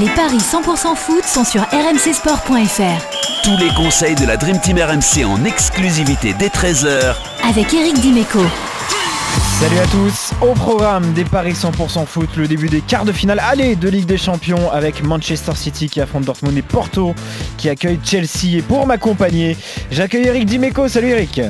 [0.00, 3.42] Les paris 100% foot sont sur rmcsport.fr.
[3.42, 7.16] Tous les conseils de la Dream Team RMC en exclusivité dès 13h
[7.48, 8.38] Avec Eric Dimeco.
[9.58, 13.40] Salut à tous, au programme des Paris 100% foot, le début des quarts de finale
[13.40, 17.12] aller de Ligue des Champions avec Manchester City qui affronte Dortmund et Porto
[17.56, 18.58] qui accueille Chelsea.
[18.58, 19.56] Et pour m'accompagner,
[19.90, 20.86] j'accueille Eric Dimeco.
[20.86, 21.40] Salut Eric.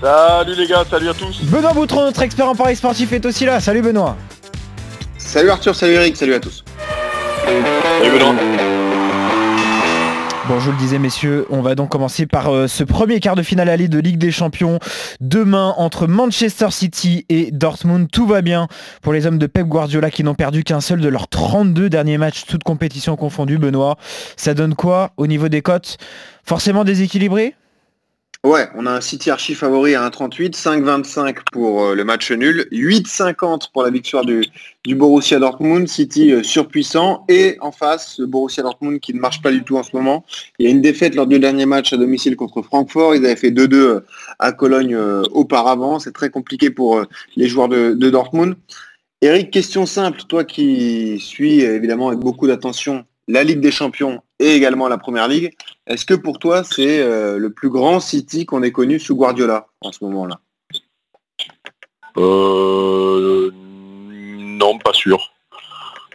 [0.00, 1.42] Salut les gars, salut à tous.
[1.42, 3.60] Benoît Boutron, notre expert en Paris sportif, est aussi là.
[3.60, 4.16] Salut Benoît.
[5.18, 6.61] Salut Arthur, salut Eric, salut à tous.
[10.48, 13.36] Bon, je vous le disais, messieurs, on va donc commencer par euh, ce premier quart
[13.36, 14.80] de finale aller de Ligue des Champions.
[15.20, 18.66] Demain, entre Manchester City et Dortmund, tout va bien
[19.02, 22.18] pour les hommes de Pep Guardiola qui n'ont perdu qu'un seul de leurs 32 derniers
[22.18, 23.58] matchs, toutes compétitions confondues.
[23.58, 23.96] Benoît,
[24.36, 25.96] ça donne quoi au niveau des cotes?
[26.44, 27.54] Forcément déséquilibré?
[28.44, 32.66] Ouais, on a un City archi favori à 1,38, 5,25 pour euh, le match nul,
[32.72, 34.42] 8,50 pour la victoire du,
[34.96, 39.52] Borussia Dortmund, City euh, surpuissant, et en face, le Borussia Dortmund qui ne marche pas
[39.52, 40.24] du tout en ce moment.
[40.58, 43.36] Il y a une défaite lors du dernier match à domicile contre Francfort, ils avaient
[43.36, 44.00] fait 2-2 euh,
[44.40, 44.96] à Cologne
[45.30, 47.00] auparavant, c'est très compliqué pour
[47.36, 48.56] les joueurs de Dortmund.
[49.20, 54.54] Eric, question simple, toi qui suis évidemment avec beaucoup d'attention la Ligue des Champions et
[54.54, 55.54] également la Première Ligue.
[55.86, 59.66] Est-ce que pour toi, c'est euh, le plus grand City qu'on ait connu sous Guardiola
[59.80, 60.40] en ce moment-là?
[62.16, 65.32] Euh, Non, pas sûr.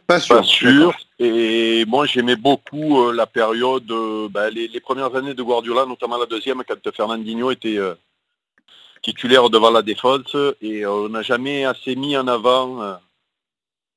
[0.06, 0.38] Pas sûr.
[0.38, 0.94] Pas sûr.
[1.20, 3.92] Et moi, j'aimais beaucoup euh, la période,
[4.30, 7.80] bah, les, premières années de Guardiola, notamment la deuxième, quand Fernandinho était
[9.02, 10.36] titulaire devant la défense.
[10.62, 13.00] Et on n'a jamais assez mis en avant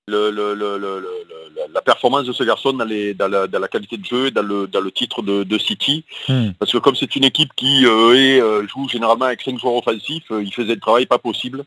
[0.09, 5.23] la performance de ce garçon dans, la, qualité de jeu, dans le, dans le titre
[5.23, 6.05] de, City.
[6.29, 6.51] Hmm.
[6.59, 10.31] Parce que comme c'est une équipe qui euh, euh, joue généralement avec cinq joueurs offensifs,
[10.31, 11.65] euh, il faisait le travail pas possible.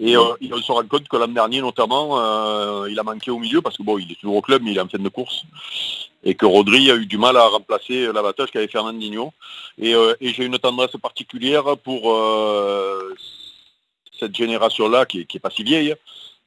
[0.00, 3.76] Et on se rend compte que l'an dernier notamment, il a manqué au milieu parce
[3.76, 5.42] que bon, il est toujours au club, mais il est en fin de course.
[6.22, 9.32] Et que Rodri a eu du mal à remplacer l'avantage qu'avait Fernandinho.
[9.76, 12.16] Et, et j'ai une tendresse particulière pour
[14.20, 15.96] cette génération-là, qui n'est pas si vieille,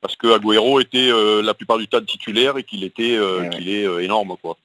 [0.02, 3.70] parce que Agüero était euh, la plupart du temps titulaire et qu'il était euh, qu'il
[3.70, 4.58] est euh, énorme quoi.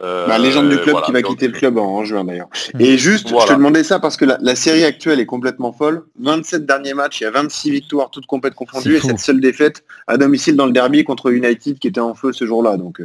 [0.00, 2.48] Bah, légende du club qui va quitter le club en, juin d'ailleurs.
[2.74, 2.80] Hmm.
[2.80, 6.02] Et juste, je te demandais ça parce que la, série actuelle est complètement folle.
[6.18, 9.84] 27 derniers matchs, il y a 26 victoires, toutes complètes confondues, et cette seule défaite
[10.08, 12.76] à domicile dans le derby contre United qui était en feu ce jour-là.
[12.78, 13.00] Donc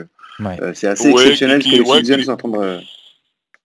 [0.74, 2.80] c'est assez exceptionnel ce que les Citizens sont en train de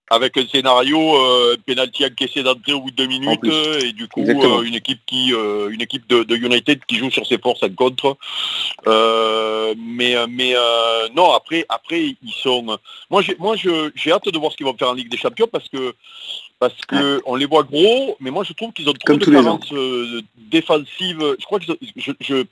[0.09, 3.45] avec un scénario euh, penalty encaissé d'entrée au bout de deux minutes
[3.83, 7.25] et du coup euh, une équipe qui euh, une équipe de, United qui joue sur
[7.25, 8.17] ses forces en contre.
[8.87, 10.53] Euh, mais mais
[11.15, 12.77] non après après ils sont
[13.09, 15.47] moi j'ai moi j'ai hâte de voir ce qu'ils vont faire en Ligue des Champions
[15.51, 15.95] parce que
[16.59, 19.73] parce que on les voit gros mais moi je trouve qu'ils ont trop de carences
[20.51, 21.65] défensives je crois que
[22.19, 22.43] je,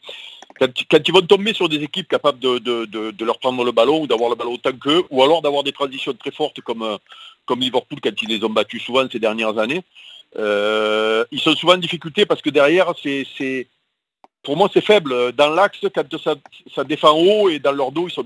[0.61, 4.01] quand, ils vont tomber sur des équipes capables de, de, de leur prendre le ballon
[4.01, 6.97] ou d'avoir le ballon autant qu'eux, ou alors d'avoir des transitions très fortes comme,
[7.45, 9.83] comme Liverpool quand ils les ont battus souvent ces dernières années.
[10.37, 13.67] Euh, ils sont souvent en difficulté parce que derrière, c'est,
[14.43, 15.31] pour moi, c'est faible.
[15.33, 18.25] Dans l'axe, quand ça, défend haut et dans leur dos, ils sont,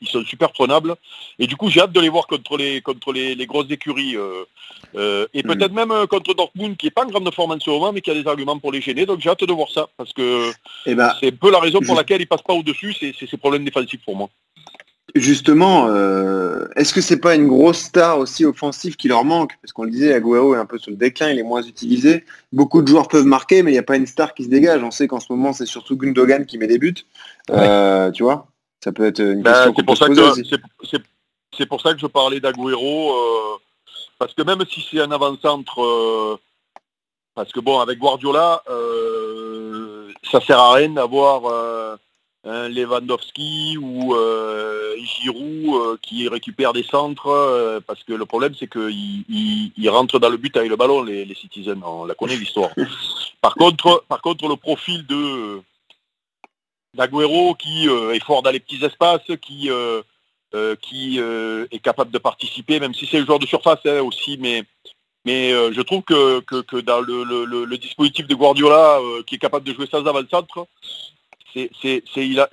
[0.00, 0.94] ils sont, super prenables.
[1.38, 4.16] Et du coup, j'ai hâte de les voir contre les, contre les, grosses écuries.
[4.16, 4.44] Euh,
[4.94, 5.46] euh, et mm.
[5.46, 8.10] peut-être même contre Dortmund, qui n'est pas en grande forme en ce moment, mais qui
[8.10, 9.04] a des arguments pour les gêner.
[9.04, 9.88] Donc j'ai hâte de voir ça.
[9.96, 10.50] Parce que
[10.86, 12.94] eh ben, c'est un peu la raison pour laquelle ils ne passent pas au-dessus.
[12.98, 14.28] C'est, c'est ces problèmes défensifs pour moi.
[15.14, 19.52] Justement, euh, est-ce que c'est pas une grosse star aussi offensive qui leur manque?
[19.62, 22.26] Parce qu'on le disait, Agüero est un peu sur le déclin, il est moins utilisé.
[22.52, 24.82] Beaucoup de joueurs peuvent marquer, mais il n'y a pas une star qui se dégage.
[24.82, 26.94] On sait qu'en ce moment, c'est surtout Gundogan qui met des buts.
[27.50, 28.48] Euh, tu vois
[28.84, 30.42] Ça peut être une bah, question c'est pour, ça que,
[31.56, 33.56] c'est, pour ça que je parlais d'Agüero, euh,
[34.18, 36.38] parce que même si c'est un avant-centre,
[37.34, 38.62] parce que bon, avec Guardiola,
[40.30, 41.98] ça sert à rien d'avoir
[42.44, 48.70] Lewandowski ou euh, Giroud euh, qui récupèrent des centres euh, parce que le problème c'est
[48.70, 49.24] qu'ils
[49.76, 52.70] il, rentrent dans le but avec le ballon les, les citizens, on la connaît l'histoire.
[53.40, 55.60] par contre, par contre le profil de
[56.94, 59.70] d'Aguero qui est fort dans les petits espaces, qui
[60.80, 64.64] qui est capable de participer, même si c'est le joueur de surface hein, aussi, mais
[65.24, 69.74] mais je trouve que, que, dans le, le, dispositif de Guardiola, qui est capable de
[69.74, 70.66] jouer sans avant-centre,
[71.54, 72.02] c'est,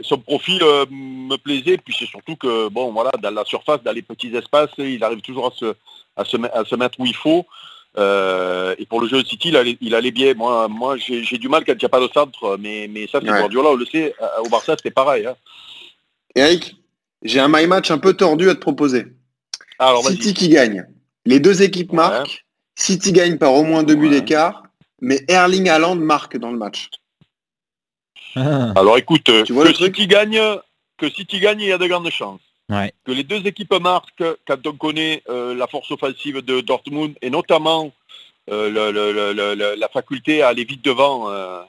[0.01, 3.91] son profil euh, me plaisait, puis c'est surtout que, bon, voilà, dans la surface, dans
[3.91, 5.73] les petits espaces, il arrive toujours à se,
[6.15, 7.45] à se, à se mettre où il faut.
[7.97, 9.49] Euh, et pour le jeu de City,
[9.81, 10.33] il allait, bien.
[10.33, 13.19] Moi, moi j'ai, du mal quand il n'y a pas de centre, mais, mais ça,
[13.21, 13.39] c'est ouais.
[13.39, 14.13] Guardiola, on le sait.
[14.43, 15.25] Au Barça, c'était pareil.
[15.25, 15.35] Hein.
[16.35, 16.75] Eric,
[17.23, 19.05] j'ai un my match un peu tordu à te proposer.
[19.79, 20.85] Alors, City qui gagne.
[21.25, 22.45] Les deux équipes marquent.
[22.75, 24.63] City gagne par au moins deux buts d'écart,
[25.01, 26.89] mais Erling Haaland marque dans le match.
[28.35, 28.73] Ah.
[28.75, 30.41] Alors écoute, tu vois que City gagne,
[30.97, 32.41] que City gagne, il y a de grandes chances.
[32.69, 32.91] Ouais.
[33.05, 37.29] Que les deux équipes marquent quand on connaît euh, la force offensive de Dortmund et
[37.29, 37.91] notamment
[38.51, 41.29] euh, le- le- le- le- le- la faculté à aller vite devant.
[41.29, 41.61] euh,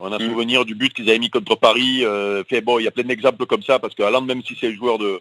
[0.00, 0.28] on a Mm.
[0.28, 2.04] souvenir du but qu'ils avaient mis contre Paris.
[2.04, 4.68] euh, fait bon, il y a plein d'exemples comme ça parce que même si c'est
[4.68, 5.20] un joueur de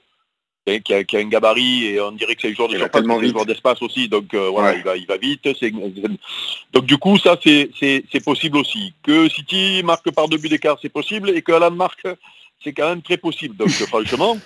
[0.66, 3.02] qui a, qui a un gabarit et on dirait que c'est un joueur de surface,
[3.04, 4.08] un joueur d'espace aussi.
[4.08, 4.78] Donc euh, voilà, Ouais.
[4.80, 5.48] il va, il va vite.
[6.74, 8.94] Donc du coup, ça c'est possible aussi.
[9.04, 12.08] Que City marque par deux buts d'écart, c'est possible, et que Haaland marque,
[12.64, 13.56] c'est quand même très possible.
[13.58, 14.38] Donc franchement,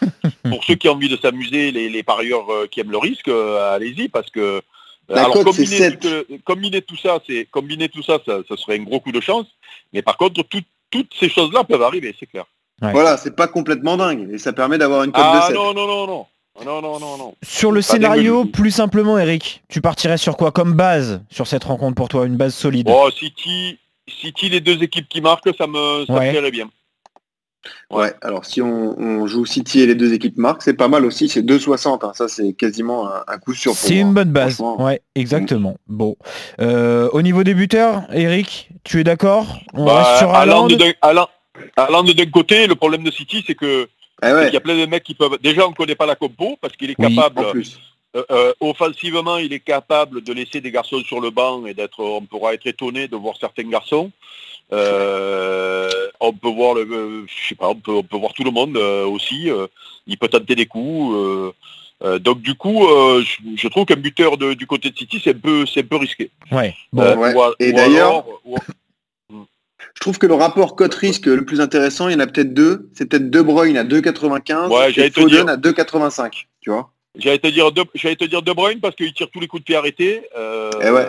[0.49, 3.27] pour ceux qui ont envie de s'amuser, les, les parieurs euh, qui aiment le risque,
[3.27, 4.61] euh, allez-y, parce que
[5.09, 8.57] La alors cote, combiner, tout, euh, combiner tout ça, c'est combiner tout ça, ça, ça
[8.57, 9.45] serait un gros coup de chance.
[9.93, 12.45] Mais par contre, tout- toutes ces choses-là peuvent arriver, c'est clair.
[12.81, 12.91] Ouais.
[12.91, 14.29] Voilà, c'est pas complètement dingue.
[14.31, 15.55] Et ça permet d'avoir une cote Ah de 7.
[15.55, 16.25] non, non, non, non.
[16.65, 17.35] Non, non, non, non.
[17.43, 21.93] Sur le scénario, plus simplement, Eric, tu partirais sur quoi comme base sur cette rencontre
[21.95, 22.87] pour toi Une base solide?
[22.87, 23.77] Bon, City,
[24.07, 26.31] City, les deux équipes qui marquent, ça me, ça me Ouais.
[26.31, 26.67] plairait bien.
[27.91, 31.03] Ouais, alors si on, on joue City et les deux équipes marquent, c'est pas mal
[31.05, 32.05] aussi, c'est 2,60.
[32.05, 32.11] hein.
[32.15, 34.59] Ça, c'est quasiment un, un coup sûr C'est une bonne base.
[34.79, 35.75] Ouais, exactement.
[35.87, 36.15] Bon.
[36.61, 39.59] Euh, au niveau des buteurs, Eric, tu es d'accord?
[39.73, 40.67] On Bah, reste sur Haaland
[41.75, 43.87] Haaland d'un- côté, le problème de City, c'est que
[44.23, 45.37] Eh ouais, qu'il y a plein de mecs qui peuvent.
[45.41, 47.45] Déjà, on ne connaît pas la compo parce qu'il est Oui, capable.
[47.45, 47.79] en plus.
[48.15, 51.99] euh, euh, offensivement, il est capable de laisser des garçons sur le banc et d'être.
[51.99, 54.11] On pourra être étonné de voir certains garçons.
[54.73, 55.89] Euh,
[56.19, 58.51] on peut voir le, euh, je sais pas, on peut, on peut voir tout le
[58.51, 59.49] monde euh, aussi.
[59.49, 59.67] euh,
[60.07, 61.13] il peut tenter des coups.
[61.15, 61.51] euh,
[62.03, 65.19] euh, donc du coup, euh, je, je trouve qu'un buteur de- du côté de City,
[65.23, 66.29] c'est un peu, c'est un peu risqué.
[66.51, 66.75] Ouais.
[66.93, 67.01] Bon.
[67.01, 67.33] Euh, ouais.
[67.33, 68.57] ou a- Et d'ailleurs- ou-
[69.97, 72.87] Je trouve que le rapport cote-risque le plus intéressant, il y en a peut-être deux.
[72.93, 75.49] C'est peut-être De Bruyne à 2,95 Ouais, et Foden dire.
[75.49, 76.45] à 2,85.
[76.61, 79.39] Tu vois J'allais te dire de, j'allais te dire De Bruyne parce qu'il tire tous
[79.39, 80.21] les coups de pied arrêtés.
[80.37, 81.07] euh, Eh ouais.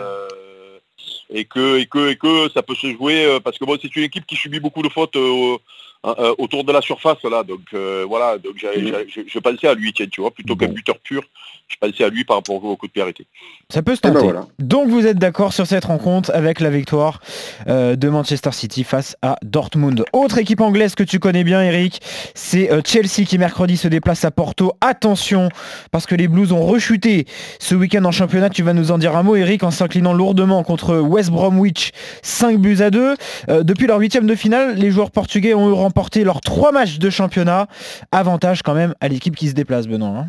[1.29, 3.94] et que et que et que ça peut se jouer euh, parce que bon c'est
[3.94, 5.58] une équipe qui subit beaucoup de fautes euh,
[6.06, 9.92] euh, autour de la surface là donc euh, voilà donc je, je pensais à lui
[9.92, 11.22] tiens tu vois plutôt qu'un buteur pur
[11.66, 13.26] je pensais à lui par rapport au coup de pied arrêté
[13.70, 14.24] Ça peut se Eh ben tenter.
[14.24, 14.46] voilà.
[14.58, 17.20] Donc vous êtes d'accord sur cette rencontre avec la victoire
[17.66, 20.02] euh, de Manchester City face à Dortmund.
[20.14, 22.00] Autre équipe anglaise que tu connais bien Eric,
[22.34, 24.72] c'est euh, Chelsea qui mercredi se déplace à Porto.
[24.80, 25.50] Attention
[25.90, 27.26] parce que les Blues ont rechuté
[27.58, 28.48] ce week-end en championnat.
[28.48, 31.90] Tu vas nous en dire un mot Eric en s'inclinant lourdement contre West Bromwich
[32.22, 33.14] 5 buts à 2.
[33.50, 36.99] Euh, depuis leur huitième de finale, les joueurs portugais ont eu remporté leurs trois matchs
[36.99, 37.67] de championnat.
[38.12, 40.08] Avantage quand même à l'équipe qui se déplace Benoît.
[40.08, 40.29] hein.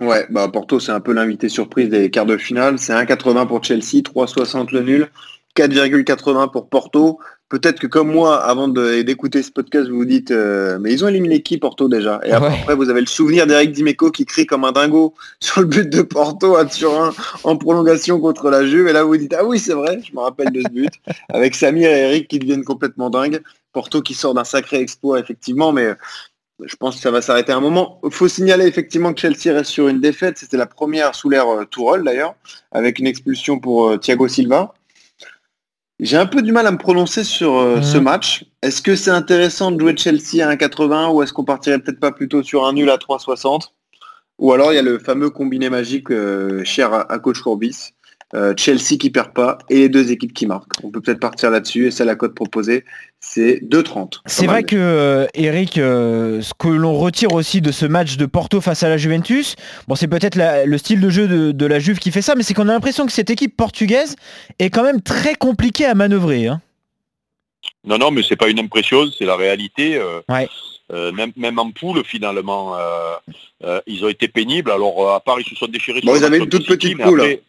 [0.00, 2.78] Ouais, bah Porto, c'est un peu l'invité surprise des quarts de finale.
[2.78, 5.08] C'est 1,80 pour Chelsea, 3,60 le nul,
[5.56, 7.18] 4,80 pour Porto.
[7.54, 11.08] Peut-être que comme moi, avant d'écouter ce podcast, vous vous dites, euh, mais ils ont
[11.08, 12.20] éliminé qui Porto déjà?
[12.24, 12.58] Et après, Ouais.
[12.62, 15.88] après, vous avez le souvenir d'Eric Dimeco qui crie comme un dingo sur le but
[15.88, 17.14] de Porto à Turin
[17.44, 18.88] en prolongation contre la Juve.
[18.88, 20.90] Et là, vous vous dites, ah oui, c'est vrai, je me rappelle de ce but.
[21.32, 23.40] Avec Samir et Eric qui deviennent complètement dingues.
[23.72, 25.94] Porto qui sort d'un sacré exploit, effectivement, mais
[26.64, 28.00] je pense que ça va s'arrêter un moment.
[28.04, 30.38] Il faut signaler effectivement que Chelsea reste sur une défaite.
[30.38, 32.34] C'était la première sous l'ère euh, Tourelle d'ailleurs,
[32.72, 34.74] avec une expulsion pour euh, Thiago Silva.
[36.00, 37.82] J'ai un peu du mal à me prononcer sur euh, Mhm.
[37.82, 38.44] ce match.
[38.62, 42.12] Est-ce que c'est intéressant de jouer Chelsea à 1,80 ou est-ce qu'on partirait peut-être pas
[42.12, 43.72] plutôt sur un nul à 3,60
[44.38, 47.90] Ou alors il y a le fameux combiné magique euh, cher à, à coach Courbis.
[48.34, 50.72] Euh, Chelsea qui perd pas et les deux équipes qui marquent.
[50.82, 52.84] On peut peut-être partir là-dessus et c'est la cote proposée,
[53.20, 54.14] c'est 2,30.
[54.26, 58.26] C'est vrai que euh, Eric, euh, ce que l'on retire aussi de ce match de
[58.26, 59.54] Porto face à la Juventus,
[59.86, 62.42] bon c'est peut-être le style de jeu de, de la Juve qui fait ça, mais
[62.42, 64.16] c'est qu'on a l'impression que cette équipe portugaise
[64.58, 66.48] est quand même très compliquée à manœuvrer.
[66.48, 66.60] hein.
[67.84, 70.48] non non mais c'est pas une impression c'est la réalité euh, Ouais.
[70.92, 73.14] euh, même, même en poule finalement euh,
[73.64, 76.16] euh, ils ont été pénibles alors euh, à part ils se sont déchirés Bon, sur
[76.16, 77.40] ils le avaient une toute petite poule, après-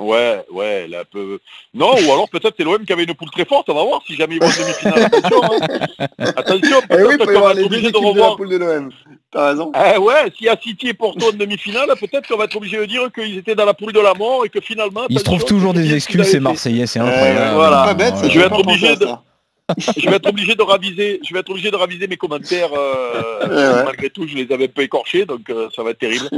[0.00, 1.38] Ouais, ouais, là, peu...
[1.72, 4.00] Non, ou alors peut-être c'est l'OM qui avait une poule très forte, on va voir
[4.04, 5.04] si jamais ils vont en demi-finale.
[5.12, 6.26] Attention, hein.
[6.36, 7.98] Attention, Eh oui, il peut-être peut y qu'on avoir va les être deux obligé de
[7.98, 8.36] de, la revoir.
[8.36, 8.90] poule de l'OM.
[9.30, 9.72] T'as raison.
[9.94, 12.76] Eh ouais, s'il y a City et Porto en demi-finale, peut-être qu'on va être obligé
[12.78, 15.02] de dire qu'ils étaient dans la poule de la mort et que finalement...
[15.08, 16.40] Ils trouvent toujours c'est des excuses, qu'ils ces avaient fait.
[16.40, 17.54] Marseillais, c'est Euh, incroyable.
[17.54, 17.84] voilà.
[17.84, 18.14] Pas bête.
[18.28, 19.22] Je vais être obligé de- ça.
[19.96, 22.70] Je vais être obligé de raviser, je vais être obligé de raviser mes commentaires.
[22.76, 23.84] euh, Ouais, ouais.
[23.84, 26.28] Malgré tout, je les avais un peu écorchés, donc euh, ça va être terrible.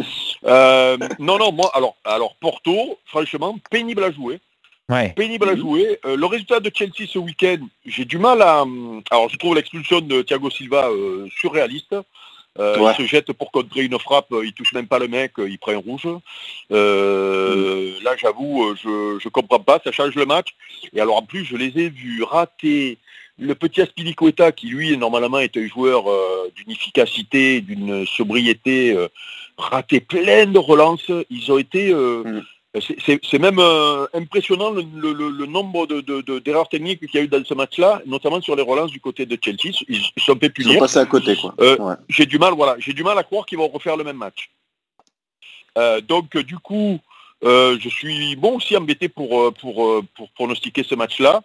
[0.45, 4.41] Euh, non, non, moi, alors, alors Porto, franchement, pénible à jouer.
[4.89, 5.13] Ouais.
[5.17, 5.99] pénible à jouer.
[6.05, 8.63] Euh, le résultat de Chelsea ce week-end, j'ai du mal à...
[8.63, 11.97] hum, Alors je trouve l'expulsion de Thiago Silva euh, surréaliste.
[12.59, 12.93] Euh, Ouais.
[12.99, 15.59] Il se jette pour contrer une frappe, il touche même pas le mec, euh, il
[15.59, 16.09] prend un rouge.
[16.73, 20.49] Euh, Là j'avoue, je je comprends pas, ça change le match.
[20.95, 22.99] Et alors en plus, je les ai vus rater
[23.39, 28.97] le petit Aspilicueta qui lui normalement est un joueur euh, d'une efficacité, d'une sobriété,
[29.59, 31.11] rater plein de relances.
[31.31, 31.93] Ils ont été...
[31.95, 32.43] Mm.
[32.81, 37.15] C'est- même euh, impressionnant le, le- le- le nombre de- de- de- d'erreurs techniques qu'il
[37.15, 39.73] y a eu dans ce match-là, notamment sur les relances du côté de Chelsea.
[39.89, 40.81] Ils, ils sont fait Ils sont punir.
[40.81, 41.55] passés à côté, quoi.
[41.61, 41.95] Euh, Ouais.
[42.09, 44.51] J'ai du mal, voilà, j'ai du mal à croire qu'ils vont refaire le même match.
[45.79, 46.99] Euh, donc du coup,
[47.45, 51.43] euh, je suis bon aussi embêté pour, pour, pour pronostiquer ce match-là.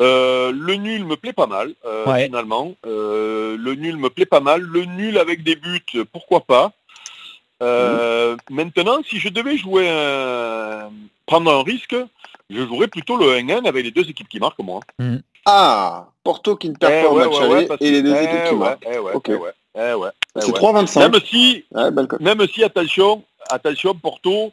[0.00, 2.26] Euh, le nul me plaît pas mal, euh, Ouais.
[2.26, 2.76] finalement.
[2.86, 4.60] Euh, le nul me plaît pas mal.
[4.62, 6.72] Le nul avec des buts, pourquoi pas.
[7.62, 10.90] Euh, Maintenant, si je devais jouer un...
[11.26, 11.96] prendre un risque,
[12.50, 14.80] je jouerais plutôt le 1-1 avec les deux équipes qui marquent, moi.
[15.44, 18.02] Ah, Porto qui ne perd Eh pas au ouais, match ouais, aller ouais, et les
[18.02, 18.86] deux équipes qui ouais, marquent.
[18.86, 18.98] eh
[19.74, 20.58] eh C'est ouais.
[20.60, 20.98] 3,25.
[21.00, 21.64] Même si,
[22.20, 24.52] même si, attention, attention, Porto,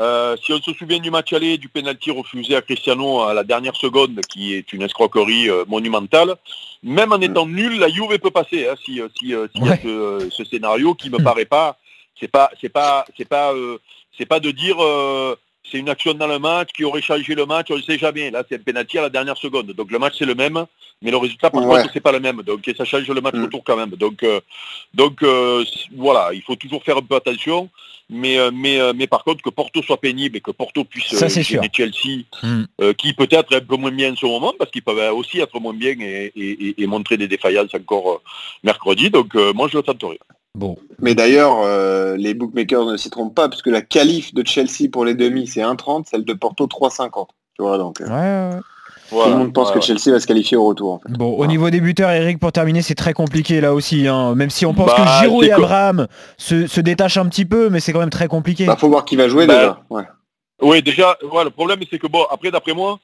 [0.00, 3.44] euh, si on se souvient du match aller, du penalty refusé à Cristiano à la
[3.44, 6.34] dernière seconde, qui est une escroquerie euh, monumentale,
[6.82, 8.66] même en étant nul, la Juve peut passer.
[8.68, 11.76] hein, si, si, euh, s'il y a ce, ce scénario qui me paraît pas,
[12.20, 13.78] c'est pas, c'est pas, c'est pas, euh,
[14.16, 14.76] c'est pas de dire.
[14.82, 15.36] euh,
[15.70, 18.30] c'est une action dans le match qui aurait changé le match, on ne sait jamais.
[18.30, 19.72] Là, c'est un penalty à la dernière seconde.
[19.72, 20.66] Donc le match c'est le même,
[21.00, 21.80] mais le résultat par Ouais.
[21.80, 22.42] contre c'est pas le même.
[22.42, 23.44] Donc et ça change le match Mm.
[23.44, 23.88] retour quand même.
[23.90, 24.40] Donc euh,
[24.92, 25.64] donc euh,
[25.96, 27.70] voilà, il faut toujours faire un peu attention.
[28.10, 31.70] Mais mais mais par contre que Porto soit pénible et que Porto puisse Ça, gêner
[31.72, 32.64] Chelsea, Mm.
[32.82, 35.40] euh, qui peut-être est un peu moins bien en ce moment parce qu'ils peuvent aussi
[35.40, 38.18] être moins bien et, et- et- et montrer des défaillances encore euh,
[38.62, 39.08] mercredi.
[39.08, 40.20] Donc euh, moi je le tenterai.
[40.56, 44.88] Bon, Mais d'ailleurs, euh, les bookmakers ne s'y trompent pas, puisque la qualif de Chelsea
[44.92, 47.26] pour les demi, c'est 1,30, celle de Porto 3,50.
[47.56, 48.60] Tu vois, donc euh, ouais,
[49.24, 50.92] tout le monde pense que Chelsea va se qualifier au retour.
[50.92, 51.12] en fait.
[51.12, 54.06] Bon, au niveau des buteurs, Eric, pour terminer, c'est très compliqué là aussi.
[54.06, 54.34] hein.
[54.36, 56.06] Même si on pense Bah, que Giroud et Abraham
[56.36, 58.66] se, se détachent un petit peu, mais c'est quand même très compliqué.
[58.66, 59.80] Bah, faut voir qui va jouer Bah, déjà.
[59.90, 60.04] Ouais.
[60.62, 63.00] Oui, déjà, ouais, le problème c'est que bon, après d'après moi,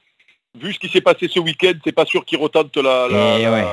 [0.57, 3.43] vu ce qui s'est passé ce week-end, c'est pas sûr qu'il retente la, la, Et
[3.43, 3.65] la- ouais.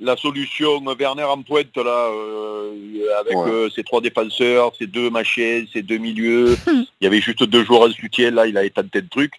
[0.00, 2.72] La solution Werner en pointe là, euh,
[3.20, 3.50] avec Ouais.
[3.50, 6.56] euh, ses trois défenseurs, ses deux machins, ses deux milieux.
[6.66, 9.32] il y avait juste deux joueurs en soutien, là il a tenté le truc.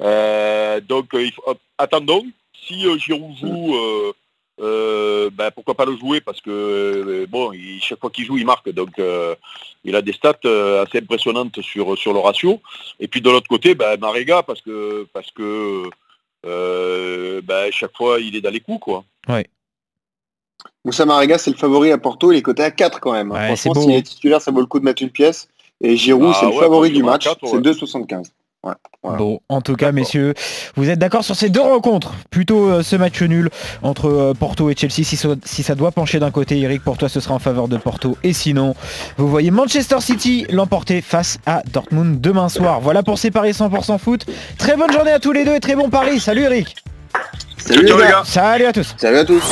[0.00, 1.44] Euh, donc euh, il faut-
[1.78, 2.24] attendons.
[2.66, 4.12] Si euh, Giroud joue, euh,
[4.60, 6.20] euh, ben, pourquoi pas le jouer?
[6.20, 8.68] Parce que euh, bon, il- chaque fois qu'il joue, il marque.
[8.70, 9.34] Donc euh,
[9.84, 12.60] il a des stats euh, assez impressionnantes sur, sur le ratio.
[13.00, 15.84] Et puis de l'autre côté, ben, Marega, parce que parce que
[16.46, 19.04] euh, ben, chaque fois il est dans les coups quoi.
[20.84, 23.30] Moussa Marega, c'est le favori à Porto, il est coté à 4 quand même.
[23.32, 23.34] hein.
[23.50, 23.96] Ouais, Franchement, s'il hein.
[23.98, 25.48] est titulaire, ça vaut le coup de mettre une pièce.
[25.80, 27.60] Et Giroud, Ah c'est le ouais, favori du match, c'est ouais.
[27.60, 28.26] 2,75.
[28.64, 29.18] Voilà.
[29.18, 30.34] Bon, en tout cas, messieurs,
[30.76, 32.12] vous êtes d'accord sur ces deux rencontres?
[32.30, 33.50] Plutôt euh, ce match nul
[33.82, 35.02] entre euh, Porto et Chelsea.
[35.04, 37.66] Si, ça- si ça doit pencher d'un côté, Eric, pour toi, ce sera en faveur
[37.66, 38.16] de Porto.
[38.22, 38.76] Et sinon,
[39.16, 42.80] vous voyez Manchester City l'emporter face à Dortmund demain soir.
[42.80, 44.26] Voilà pour ces paris 100% foot.
[44.58, 46.20] Très bonne journée à tous les deux et très bon pari.
[46.20, 46.76] Salut Eric.
[47.56, 48.08] Salut les gars.
[48.08, 48.22] gars.
[48.24, 48.94] Salut à tous.
[48.96, 49.42] Salut à tous.